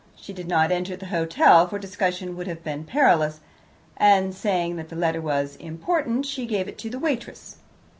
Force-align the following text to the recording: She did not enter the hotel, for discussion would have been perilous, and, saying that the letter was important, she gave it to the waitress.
She 0.15 0.33
did 0.33 0.47
not 0.47 0.71
enter 0.71 0.95
the 0.95 1.05
hotel, 1.13 1.67
for 1.67 1.77
discussion 1.77 2.35
would 2.35 2.47
have 2.47 2.63
been 2.63 2.85
perilous, 2.85 3.39
and, 3.95 4.33
saying 4.33 4.77
that 4.77 4.89
the 4.89 4.95
letter 4.95 5.21
was 5.21 5.57
important, 5.57 6.25
she 6.25 6.47
gave 6.47 6.67
it 6.67 6.79
to 6.79 6.89
the 6.89 6.97
waitress. 6.97 7.57